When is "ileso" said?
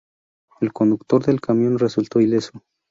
2.19-2.63